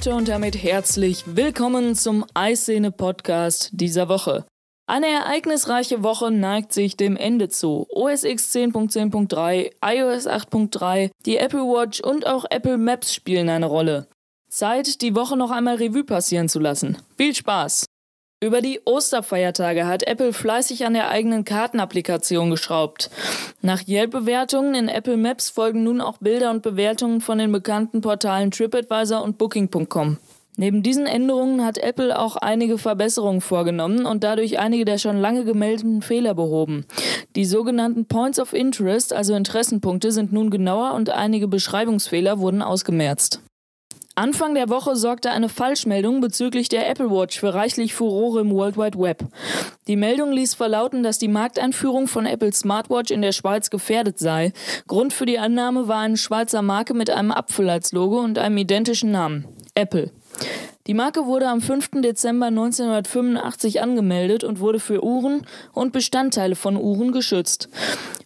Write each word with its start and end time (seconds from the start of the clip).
Leute 0.00 0.16
und 0.16 0.28
damit 0.28 0.62
herzlich 0.62 1.24
willkommen 1.26 1.94
zum 1.94 2.24
Eiszene-Podcast 2.32 3.68
dieser 3.72 4.08
Woche. 4.08 4.46
Eine 4.86 5.08
ereignisreiche 5.08 6.02
Woche 6.02 6.30
neigt 6.30 6.72
sich 6.72 6.96
dem 6.96 7.18
Ende 7.18 7.50
zu. 7.50 7.86
OS 7.90 8.24
X 8.24 8.50
10.10.3, 8.54 9.72
iOS 9.84 10.26
8.3, 10.26 11.10
die 11.26 11.36
Apple 11.36 11.64
Watch 11.64 12.00
und 12.00 12.26
auch 12.26 12.46
Apple 12.48 12.78
Maps 12.78 13.12
spielen 13.12 13.50
eine 13.50 13.66
Rolle. 13.66 14.08
Zeit, 14.48 15.02
die 15.02 15.14
Woche 15.14 15.36
noch 15.36 15.50
einmal 15.50 15.74
Revue 15.74 16.04
passieren 16.04 16.48
zu 16.48 16.60
lassen. 16.60 16.96
Viel 17.18 17.34
Spaß! 17.34 17.84
Über 18.42 18.62
die 18.62 18.80
Osterfeiertage 18.86 19.86
hat 19.86 20.02
Apple 20.04 20.32
fleißig 20.32 20.86
an 20.86 20.94
der 20.94 21.10
eigenen 21.10 21.44
Kartenapplikation 21.44 22.48
geschraubt. 22.48 23.10
Nach 23.60 23.86
Yelp-Bewertungen 23.86 24.74
in 24.74 24.88
Apple 24.88 25.18
Maps 25.18 25.50
folgen 25.50 25.84
nun 25.84 26.00
auch 26.00 26.16
Bilder 26.16 26.50
und 26.50 26.62
Bewertungen 26.62 27.20
von 27.20 27.36
den 27.36 27.52
bekannten 27.52 28.00
Portalen 28.00 28.50
TripAdvisor 28.50 29.22
und 29.22 29.36
Booking.com. 29.36 30.16
Neben 30.56 30.82
diesen 30.82 31.04
Änderungen 31.04 31.62
hat 31.62 31.76
Apple 31.76 32.18
auch 32.18 32.36
einige 32.36 32.78
Verbesserungen 32.78 33.42
vorgenommen 33.42 34.06
und 34.06 34.24
dadurch 34.24 34.58
einige 34.58 34.86
der 34.86 34.96
schon 34.96 35.18
lange 35.18 35.44
gemeldeten 35.44 36.00
Fehler 36.00 36.32
behoben. 36.32 36.86
Die 37.36 37.44
sogenannten 37.44 38.06
Points 38.06 38.40
of 38.40 38.54
Interest, 38.54 39.12
also 39.12 39.34
Interessenpunkte, 39.34 40.12
sind 40.12 40.32
nun 40.32 40.48
genauer 40.48 40.94
und 40.94 41.10
einige 41.10 41.46
Beschreibungsfehler 41.46 42.38
wurden 42.38 42.62
ausgemerzt. 42.62 43.42
Anfang 44.16 44.54
der 44.54 44.68
Woche 44.68 44.96
sorgte 44.96 45.30
eine 45.30 45.48
Falschmeldung 45.48 46.20
bezüglich 46.20 46.68
der 46.68 46.88
Apple 46.90 47.10
Watch 47.10 47.38
für 47.38 47.54
reichlich 47.54 47.94
Furore 47.94 48.40
im 48.40 48.50
World 48.50 48.76
Wide 48.76 48.98
Web. 48.98 49.24
Die 49.86 49.96
Meldung 49.96 50.32
ließ 50.32 50.54
verlauten, 50.54 51.02
dass 51.02 51.18
die 51.18 51.28
Markteinführung 51.28 52.08
von 52.08 52.26
Apple 52.26 52.52
Smartwatch 52.52 53.12
in 53.12 53.22
der 53.22 53.32
Schweiz 53.32 53.70
gefährdet 53.70 54.18
sei. 54.18 54.52
Grund 54.88 55.12
für 55.12 55.26
die 55.26 55.38
Annahme 55.38 55.86
war 55.88 56.00
eine 56.00 56.16
Schweizer 56.16 56.60
Marke 56.60 56.92
mit 56.92 57.08
einem 57.08 57.30
Apfel 57.30 57.70
als 57.70 57.92
Logo 57.92 58.20
und 58.20 58.38
einem 58.38 58.58
identischen 58.58 59.12
Namen. 59.12 59.46
Apple. 59.74 60.10
Die 60.90 60.94
Marke 60.94 61.26
wurde 61.26 61.46
am 61.46 61.60
5. 61.60 62.02
Dezember 62.02 62.46
1985 62.46 63.80
angemeldet 63.80 64.42
und 64.42 64.58
wurde 64.58 64.80
für 64.80 65.04
Uhren 65.04 65.46
und 65.72 65.92
Bestandteile 65.92 66.56
von 66.56 66.76
Uhren 66.76 67.12
geschützt. 67.12 67.68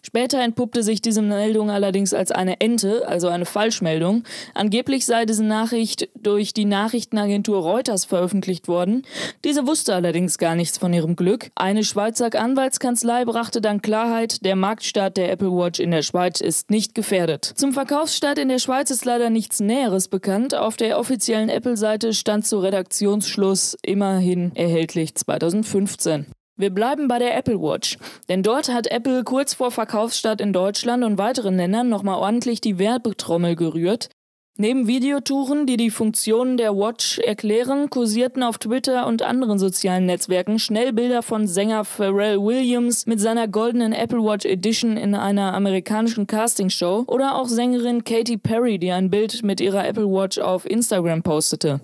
Später 0.01 0.39
entpuppte 0.39 0.81
sich 0.81 1.01
diese 1.01 1.21
Meldung 1.21 1.69
allerdings 1.69 2.13
als 2.13 2.31
eine 2.31 2.61
Ente, 2.61 3.07
also 3.07 3.27
eine 3.27 3.45
Falschmeldung. 3.45 4.23
Angeblich 4.53 5.05
sei 5.05 5.25
diese 5.25 5.43
Nachricht 5.43 6.09
durch 6.15 6.53
die 6.53 6.65
Nachrichtenagentur 6.65 7.61
Reuters 7.61 8.05
veröffentlicht 8.05 8.67
worden. 8.67 9.03
Diese 9.43 9.67
wusste 9.67 9.93
allerdings 9.93 10.37
gar 10.37 10.55
nichts 10.55 10.77
von 10.77 10.93
ihrem 10.93 11.15
Glück. 11.15 11.51
Eine 11.55 11.83
Schweizer 11.83 12.29
Anwaltskanzlei 12.33 13.25
brachte 13.25 13.61
dann 13.61 13.81
Klarheit, 13.81 14.45
der 14.45 14.55
Marktstart 14.55 15.17
der 15.17 15.31
Apple 15.31 15.51
Watch 15.51 15.79
in 15.79 15.91
der 15.91 16.01
Schweiz 16.01 16.39
ist 16.39 16.71
nicht 16.71 16.95
gefährdet. 16.95 17.45
Zum 17.55 17.73
Verkaufsstart 17.73 18.39
in 18.39 18.49
der 18.49 18.59
Schweiz 18.59 18.89
ist 18.89 19.05
leider 19.05 19.29
nichts 19.29 19.59
Näheres 19.59 20.07
bekannt. 20.07 20.55
Auf 20.55 20.77
der 20.77 20.97
offiziellen 20.97 21.49
Apple-Seite 21.49 22.13
stand 22.13 22.47
zu 22.47 22.54
Redaktionsschluss 22.59 23.77
immerhin 23.81 24.55
erhältlich 24.55 25.15
2015. 25.15 26.27
Wir 26.57 26.69
bleiben 26.69 27.09
bei 27.09 27.19
der 27.19 27.35
Apple 27.35 27.61
Watch, 27.61 27.97
denn 28.29 28.41
dort 28.41 28.71
hat 28.71 28.87
Apple 28.87 29.23
kurz 29.25 29.53
vor 29.53 29.71
Verkaufsstart 29.71 30.39
in 30.39 30.53
Deutschland 30.53 31.03
und 31.03 31.17
weiteren 31.17 31.57
Ländern 31.57 31.89
nochmal 31.89 32.17
ordentlich 32.17 32.61
die 32.61 32.79
Werbetrommel 32.79 33.55
gerührt. 33.55 34.09
Neben 34.57 34.87
Videotouren, 34.87 35.65
die 35.65 35.75
die 35.75 35.89
Funktionen 35.89 36.55
der 36.55 36.73
Watch 36.77 37.19
erklären, 37.19 37.89
kursierten 37.89 38.41
auf 38.41 38.57
Twitter 38.57 39.05
und 39.05 39.21
anderen 39.21 39.59
sozialen 39.59 40.05
Netzwerken 40.05 40.59
schnell 40.59 40.93
Bilder 40.93 41.23
von 41.23 41.45
Sänger 41.45 41.83
Pharrell 41.83 42.41
Williams 42.41 43.05
mit 43.05 43.19
seiner 43.19 43.49
goldenen 43.49 43.91
Apple 43.91 44.23
Watch 44.23 44.45
Edition 44.45 44.95
in 44.95 45.13
einer 45.13 45.53
amerikanischen 45.53 46.25
Castingshow 46.25 47.03
oder 47.07 47.35
auch 47.35 47.49
Sängerin 47.49 48.05
Katy 48.05 48.37
Perry, 48.37 48.79
die 48.79 48.93
ein 48.93 49.09
Bild 49.09 49.43
mit 49.43 49.59
ihrer 49.59 49.85
Apple 49.85 50.07
Watch 50.07 50.39
auf 50.39 50.65
Instagram 50.65 51.21
postete. 51.21 51.81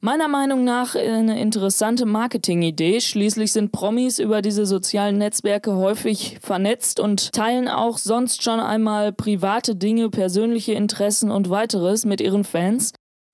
Meiner 0.00 0.28
Meinung 0.28 0.62
nach 0.62 0.94
eine 0.94 1.40
interessante 1.40 2.06
Marketingidee. 2.06 3.00
Schließlich 3.00 3.52
sind 3.52 3.72
Promis 3.72 4.20
über 4.20 4.42
diese 4.42 4.64
sozialen 4.64 5.18
Netzwerke 5.18 5.74
häufig 5.74 6.38
vernetzt 6.40 7.00
und 7.00 7.32
teilen 7.32 7.66
auch 7.66 7.98
sonst 7.98 8.44
schon 8.44 8.60
einmal 8.60 9.12
private 9.12 9.74
Dinge, 9.74 10.08
persönliche 10.08 10.74
Interessen 10.74 11.32
und 11.32 11.50
weiteres 11.50 12.04
mit 12.04 12.20
ihren 12.20 12.44
Fans. 12.44 12.92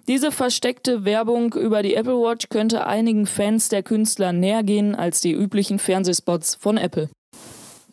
Diese 0.09 0.33
versteckte 0.33 1.05
Werbung 1.05 1.53
über 1.53 1.83
die 1.83 1.97
Apple 1.97 2.19
Watch 2.19 2.49
könnte 2.49 2.87
einigen 2.87 3.27
Fans 3.27 3.69
der 3.69 3.83
Künstler 3.83 4.33
näher 4.33 4.63
gehen 4.63 4.95
als 4.95 5.21
die 5.21 5.33
üblichen 5.33 5.79
Fernsehspots 5.79 6.55
von 6.55 6.79
Apple. 6.79 7.11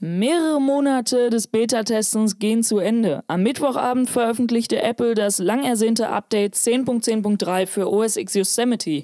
Mehrere 0.04 0.60
Monate 0.60 1.30
des 1.30 1.46
Beta-Testens 1.46 2.40
gehen 2.40 2.64
zu 2.64 2.80
Ende. 2.80 3.24
Am 3.28 3.44
Mittwochabend 3.44 4.10
veröffentlichte 4.10 4.82
Apple 4.82 5.14
das 5.14 5.38
lang 5.38 5.64
ersehnte 5.64 6.10
Update 6.10 6.56
10.10.3 6.56 7.68
für 7.68 7.88
OS 7.88 8.18
X 8.18 8.34
Yosemite. 8.34 9.04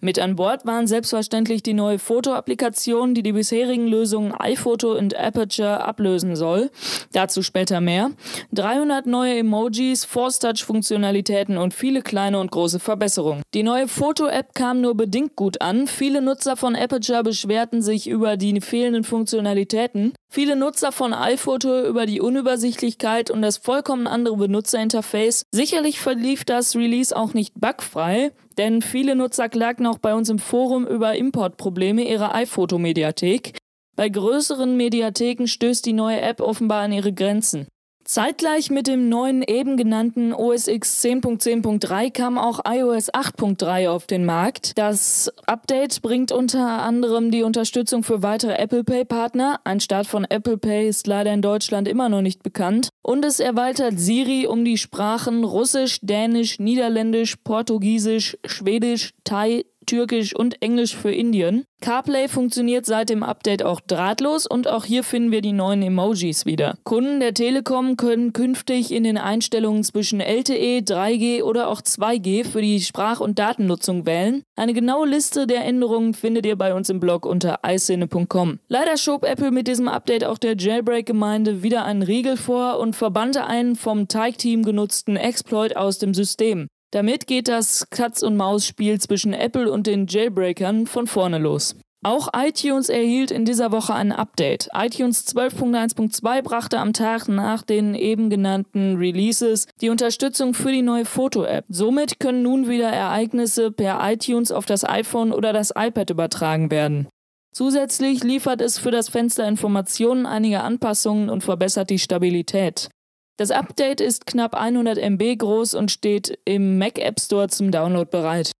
Mit 0.00 0.18
an 0.18 0.34
Bord 0.34 0.66
waren 0.66 0.88
selbstverständlich 0.88 1.62
die 1.62 1.74
neue 1.74 2.00
Foto-Applikation, 2.00 3.14
die 3.14 3.22
die 3.22 3.34
bisherigen 3.34 3.86
Lösungen 3.86 4.34
iPhoto 4.34 4.98
und 4.98 5.16
Aperture 5.16 5.84
ablösen 5.84 6.34
soll. 6.34 6.72
Dazu 7.12 7.42
später 7.42 7.80
mehr. 7.80 8.10
300 8.50 9.06
neue 9.06 9.38
Emojis, 9.38 10.04
Force-Touch-Funktionalitäten 10.04 11.56
und 11.56 11.72
viele 11.72 12.02
kleine 12.02 12.40
und 12.40 12.50
große 12.50 12.80
Verbesserungen. 12.80 13.44
Die 13.54 13.62
neue 13.62 13.86
Foto-App 13.86 14.56
kam 14.56 14.80
nur 14.80 14.96
bedingt 14.96 15.36
gut 15.36 15.60
an. 15.60 15.86
Viele 15.86 16.20
Nutzer 16.20 16.56
von 16.56 16.74
Aperture 16.74 17.22
beschwerten 17.22 17.80
sich 17.80 18.08
über 18.08 18.36
die 18.36 18.60
fehlenden 18.60 19.04
Funktionalitäten. 19.04 20.14
Viele 20.34 20.56
Nutzer 20.56 20.92
von 20.92 21.12
iPhoto 21.12 21.86
über 21.86 22.06
die 22.06 22.22
Unübersichtlichkeit 22.22 23.30
und 23.30 23.42
das 23.42 23.58
vollkommen 23.58 24.06
andere 24.06 24.38
Benutzerinterface. 24.38 25.44
Sicherlich 25.50 26.00
verlief 26.00 26.46
das 26.46 26.74
Release 26.74 27.14
auch 27.14 27.34
nicht 27.34 27.60
bugfrei, 27.60 28.32
denn 28.56 28.80
viele 28.80 29.14
Nutzer 29.14 29.50
klagten 29.50 29.84
auch 29.84 29.98
bei 29.98 30.14
uns 30.14 30.30
im 30.30 30.38
Forum 30.38 30.86
über 30.86 31.16
Importprobleme 31.16 32.08
ihrer 32.08 32.34
iPhoto-Mediathek. 32.34 33.58
Bei 33.94 34.08
größeren 34.08 34.74
Mediatheken 34.74 35.46
stößt 35.46 35.84
die 35.84 35.92
neue 35.92 36.22
App 36.22 36.40
offenbar 36.40 36.84
an 36.84 36.92
ihre 36.92 37.12
Grenzen. 37.12 37.66
Zeitgleich 38.12 38.68
mit 38.70 38.88
dem 38.88 39.08
neuen 39.08 39.42
eben 39.42 39.78
genannten 39.78 40.34
OS 40.34 40.68
X 40.68 41.02
10.10.3 41.02 42.10
kam 42.10 42.36
auch 42.36 42.60
iOS 42.62 43.10
8.3 43.10 43.88
auf 43.88 44.06
den 44.06 44.26
Markt. 44.26 44.76
Das 44.76 45.32
Update 45.46 46.02
bringt 46.02 46.30
unter 46.30 46.82
anderem 46.82 47.30
die 47.30 47.42
Unterstützung 47.42 48.02
für 48.02 48.22
weitere 48.22 48.52
Apple 48.52 48.84
Pay 48.84 49.06
Partner. 49.06 49.60
Ein 49.64 49.80
Start 49.80 50.06
von 50.06 50.26
Apple 50.26 50.58
Pay 50.58 50.90
ist 50.90 51.06
leider 51.06 51.32
in 51.32 51.40
Deutschland 51.40 51.88
immer 51.88 52.10
noch 52.10 52.20
nicht 52.20 52.42
bekannt. 52.42 52.90
Und 53.00 53.24
es 53.24 53.40
erweitert 53.40 53.98
Siri 53.98 54.46
um 54.46 54.62
die 54.62 54.76
Sprachen 54.76 55.42
Russisch, 55.42 55.98
Dänisch, 56.02 56.58
Niederländisch, 56.58 57.36
Portugiesisch, 57.36 58.36
Schwedisch, 58.44 59.14
Thai, 59.24 59.64
Türkisch 59.86 60.34
und 60.34 60.62
Englisch 60.62 60.96
für 60.96 61.12
Indien. 61.12 61.64
CarPlay 61.82 62.28
funktioniert 62.28 62.86
seit 62.86 63.10
dem 63.10 63.24
Update 63.24 63.64
auch 63.64 63.80
drahtlos 63.80 64.46
und 64.46 64.68
auch 64.68 64.84
hier 64.84 65.02
finden 65.02 65.32
wir 65.32 65.40
die 65.40 65.52
neuen 65.52 65.82
Emojis 65.82 66.46
wieder. 66.46 66.76
Kunden 66.84 67.18
der 67.18 67.34
Telekom 67.34 67.96
können 67.96 68.32
künftig 68.32 68.92
in 68.92 69.02
den 69.02 69.18
Einstellungen 69.18 69.82
zwischen 69.82 70.20
LTE, 70.20 70.78
3G 70.78 71.42
oder 71.42 71.68
auch 71.68 71.82
2G 71.82 72.44
für 72.44 72.62
die 72.62 72.80
Sprach- 72.80 73.20
und 73.20 73.40
Datennutzung 73.40 74.06
wählen. 74.06 74.44
Eine 74.54 74.74
genaue 74.74 75.08
Liste 75.08 75.48
der 75.48 75.64
Änderungen 75.64 76.14
findet 76.14 76.46
ihr 76.46 76.56
bei 76.56 76.72
uns 76.72 76.88
im 76.88 77.00
Blog 77.00 77.26
unter 77.26 77.58
iCine.com. 77.66 78.60
Leider 78.68 78.96
schob 78.96 79.24
Apple 79.24 79.50
mit 79.50 79.66
diesem 79.66 79.88
Update 79.88 80.24
auch 80.24 80.38
der 80.38 80.56
Jailbreak-Gemeinde 80.56 81.64
wieder 81.64 81.84
einen 81.84 82.02
Riegel 82.02 82.36
vor 82.36 82.78
und 82.78 82.94
verbannte 82.94 83.44
einen 83.44 83.74
vom 83.74 84.06
Teig-Team 84.06 84.62
genutzten 84.62 85.16
Exploit 85.16 85.76
aus 85.76 85.98
dem 85.98 86.14
System. 86.14 86.68
Damit 86.92 87.26
geht 87.26 87.48
das 87.48 87.88
Katz-und-Maus-Spiel 87.90 89.00
zwischen 89.00 89.32
Apple 89.32 89.72
und 89.72 89.86
den 89.86 90.06
Jailbreakern 90.06 90.86
von 90.86 91.06
vorne 91.06 91.38
los. 91.38 91.74
Auch 92.04 92.28
iTunes 92.36 92.88
erhielt 92.88 93.30
in 93.30 93.44
dieser 93.44 93.72
Woche 93.72 93.94
ein 93.94 94.12
Update. 94.12 94.68
iTunes 94.74 95.26
12.1.2 95.34 96.42
brachte 96.42 96.78
am 96.78 96.92
Tag 96.92 97.28
nach 97.28 97.62
den 97.62 97.94
eben 97.94 98.28
genannten 98.28 98.96
Releases 98.96 99.68
die 99.80 99.88
Unterstützung 99.88 100.52
für 100.52 100.72
die 100.72 100.82
neue 100.82 101.04
Foto-App. 101.04 101.64
Somit 101.68 102.18
können 102.20 102.42
nun 102.42 102.68
wieder 102.68 102.88
Ereignisse 102.88 103.70
per 103.70 104.00
iTunes 104.02 104.50
auf 104.50 104.66
das 104.66 104.84
iPhone 104.84 105.32
oder 105.32 105.52
das 105.52 105.72
iPad 105.74 106.10
übertragen 106.10 106.70
werden. 106.70 107.08
Zusätzlich 107.54 108.24
liefert 108.24 108.60
es 108.60 108.78
für 108.78 108.90
das 108.90 109.08
Fenster 109.08 109.46
Informationen 109.46 110.26
einige 110.26 110.62
Anpassungen 110.62 111.30
und 111.30 111.42
verbessert 111.42 111.88
die 111.88 111.98
Stabilität. 111.98 112.90
Das 113.38 113.50
Update 113.50 114.00
ist 114.00 114.26
knapp 114.26 114.54
100 114.54 114.98
MB 114.98 115.38
groß 115.38 115.74
und 115.74 115.90
steht 115.90 116.38
im 116.44 116.78
Mac 116.78 116.98
App 116.98 117.18
Store 117.18 117.48
zum 117.48 117.70
Download 117.70 118.08
bereit. 118.10 118.52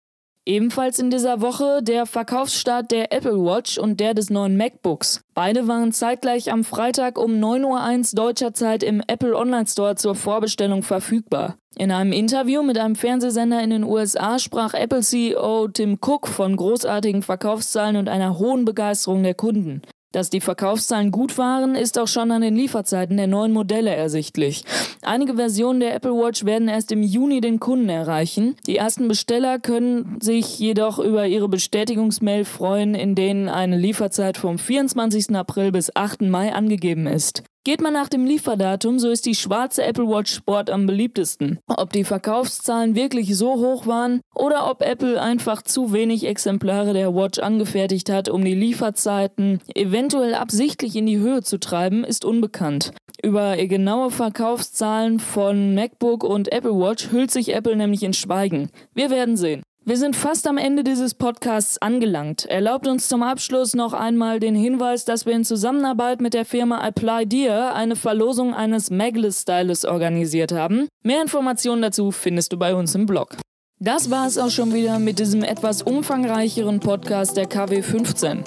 Ebenfalls 0.45 0.99
in 0.99 1.11
dieser 1.11 1.41
Woche 1.41 1.85
der 1.85 2.05
Verkaufsstart 2.05 2.91
der 2.91 3.13
Apple 3.13 3.45
Watch 3.45 3.79
und 3.79 4.01
der 4.01 4.13
des 4.13 4.29
neuen 4.29 4.57
MacBooks. 4.57 5.21
Beide 5.35 5.69
waren 5.69 5.93
zeitgleich 5.93 6.51
am 6.51 6.65
Freitag 6.65 7.17
um 7.17 7.33
9.01 7.35 8.13
Uhr 8.13 8.25
deutscher 8.25 8.53
Zeit 8.53 8.83
im 8.83 9.01
Apple 9.07 9.37
Online 9.37 9.69
Store 9.69 9.95
zur 9.95 10.17
Vorbestellung 10.17 10.83
verfügbar. 10.83 11.59
In 11.77 11.93
einem 11.93 12.13
Interview 12.13 12.65
mit 12.65 12.77
einem 12.77 12.97
Fernsehsender 12.97 13.63
in 13.63 13.71
den 13.71 13.85
USA 13.85 14.41
sprach 14.41 14.75
Apple 14.75 15.03
CEO 15.03 15.69
Tim 15.69 15.99
Cook 16.01 16.27
von 16.27 16.57
großartigen 16.57 17.23
Verkaufszahlen 17.23 17.97
und 17.97 18.09
einer 18.09 18.39
hohen 18.39 18.65
Begeisterung 18.65 19.23
der 19.23 19.35
Kunden. 19.35 19.83
Dass 20.13 20.29
die 20.29 20.41
Verkaufszahlen 20.41 21.11
gut 21.11 21.39
waren, 21.39 21.75
ist 21.75 21.99
auch 21.99 22.07
schon 22.07 22.31
an 22.31 22.43
den 22.43 22.55
Lieferzeiten 22.55 23.17
der 23.17 23.27
neuen 23.27 23.53
Modelle 23.53 23.95
ersichtlich. 23.95 24.65
Einige 25.01 25.35
Versionen 25.35 25.81
der 25.81 25.95
Apple 25.95 26.13
Watch 26.13 26.45
werden 26.45 26.69
erst 26.69 26.93
im 26.93 27.03
Juni 27.03 27.41
den 27.41 27.59
Kunden 27.59 27.89
erreichen. 27.89 28.55
Die 28.67 28.77
ersten 28.77 29.09
Besteller 29.09 29.59
können 29.59 30.19
sich 30.21 30.59
jedoch 30.59 30.99
über 30.99 31.27
ihre 31.27 31.49
Bestätigungsmail 31.49 32.45
freuen, 32.45 32.95
in 32.95 33.15
denen 33.15 33.49
eine 33.49 33.79
Lieferzeit 33.79 34.37
vom 34.37 34.59
24. 34.59 35.35
April 35.35 35.73
bis 35.73 35.95
8. 35.97 36.23
Mai 36.23 36.53
angegeben 36.53 37.07
ist. 37.07 37.43
Geht 37.65 37.81
man 37.81 37.93
nach 37.93 38.09
dem 38.09 38.25
Lieferdatum, 38.25 38.99
so 38.99 39.09
ist 39.09 39.25
die 39.25 39.37
schwarze 39.37 39.85
Apple 39.85 40.09
Watch 40.09 40.35
Sport 40.35 40.69
am 40.69 40.87
beliebtesten. 40.87 41.61
Ob 41.69 41.93
die 41.93 42.03
Verkaufszahlen 42.03 42.97
wirklich 42.97 43.37
so 43.37 43.55
hoch 43.55 43.87
waren 43.87 44.21
oder 44.35 44.69
ob 44.69 44.83
Apple 44.83 45.23
einfach 45.23 45.63
zu 45.63 45.93
wenig 45.93 46.27
Exemplare 46.27 46.93
der 46.93 47.15
Watch 47.15 47.39
angefertigt 47.39 48.11
hat, 48.11 48.29
um 48.29 48.45
die 48.45 48.57
Lieferzeiten 48.57 49.61
eventuell 49.77 50.35
absichtlich 50.35 50.97
in 50.97 51.07
die 51.07 51.19
Höhe 51.19 51.43
zu 51.43 51.61
treiben, 51.61 52.03
ist 52.03 52.25
unbekannt. 52.25 52.91
Über 53.23 53.57
genaue 53.57 54.11
Verkaufszahlen 54.11 55.21
von 55.21 55.77
MacBook 55.77 56.25
und 56.25 56.51
Apple 56.51 56.75
Watch 56.75 57.13
hüllt 57.13 57.31
sich 57.31 57.55
Apple 57.55 57.77
nämlich 57.77 58.03
in 58.03 58.13
Schweigen. 58.13 58.71
Wir 58.93 59.11
werden 59.11 59.37
sehen. 59.37 59.63
Wir 59.85 59.97
sind 59.97 60.15
fast 60.15 60.47
am 60.47 60.59
Ende 60.59 60.85
dieses 60.85 61.13
Podcasts 61.15 61.77
angelangt. 61.83 62.47
Erlaubt 62.47 62.87
uns 62.87 63.09
zum 63.09 63.25
Abschluss 63.25 63.75
noch 63.75 63.95
einmal 63.95 64.39
den 64.39 64.55
Hinweis, 64.55 65.05
dass 65.05 65.27
wir 65.27 65.33
in 65.33 65.45
Zusammenarbeit 65.45 66.21
mit 66.21 66.35
der 66.35 66.45
Firma 66.45 66.87
Apply 66.87 67.27
Dear 67.27 67.75
eine 67.75 67.97
Verlosung 67.97 68.55
eines 68.55 68.91
Magless 68.91 69.43
Stylus 69.43 69.85
organisiert 69.85 70.53
haben. 70.53 70.87
Mehr 71.03 71.21
Informationen 71.21 71.83
dazu 71.83 72.13
findest 72.13 72.53
du 72.53 72.59
bei 72.59 72.77
uns 72.77 72.95
im 72.95 73.07
Blog. 73.07 73.37
Das 73.81 74.09
war 74.09 74.29
es 74.29 74.39
auch 74.39 74.51
schon 74.51 74.73
wieder 74.73 75.01
mit 75.01 75.19
diesem 75.19 75.43
etwas 75.43 75.83
umfangreicheren 75.83 76.79
Podcast 76.79 77.37
der 77.37 77.51
KW15. 77.51 78.45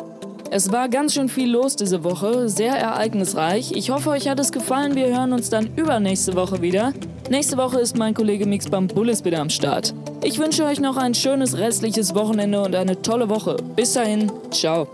Es 0.51 0.71
war 0.71 0.87
ganz 0.87 1.15
schön 1.15 1.27
viel 1.27 1.51
los 1.51 1.75
diese 1.75 2.05
Woche, 2.05 2.47
sehr 2.47 2.77
ereignisreich. 2.77 3.73
Ich 3.73 3.89
hoffe, 3.89 4.11
euch 4.11 4.29
hat 4.29 4.39
es 4.39 4.53
gefallen. 4.53 4.95
Wir 4.95 5.07
hören 5.07 5.33
uns 5.33 5.49
dann 5.49 5.75
übernächste 5.75 6.33
Woche 6.35 6.61
wieder. 6.61 6.93
Nächste 7.29 7.57
Woche 7.57 7.81
ist 7.81 7.97
mein 7.97 8.13
Kollege 8.13 8.45
Mix 8.45 8.69
Bullis 8.69 9.25
wieder 9.25 9.41
am 9.41 9.49
Start. 9.49 9.93
Ich 10.25 10.39
wünsche 10.39 10.65
euch 10.65 10.79
noch 10.79 10.97
ein 10.97 11.13
schönes 11.13 11.55
restliches 11.55 12.15
Wochenende 12.15 12.59
und 12.59 12.73
eine 12.73 12.99
tolle 12.99 13.29
Woche. 13.29 13.57
Bis 13.75 13.93
dahin, 13.93 14.31
ciao. 14.49 14.87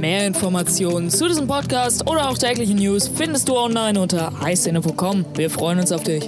Mehr 0.00 0.26
Informationen 0.26 1.08
zu 1.08 1.28
diesem 1.28 1.46
Podcast 1.46 2.10
oder 2.10 2.28
auch 2.28 2.36
tägliche 2.36 2.74
News 2.74 3.06
findest 3.06 3.48
du 3.48 3.56
online 3.56 4.00
unter 4.00 4.32
heißszene.com. 4.40 5.24
Wir 5.36 5.50
freuen 5.50 5.78
uns 5.78 5.92
auf 5.92 6.02
dich. 6.02 6.26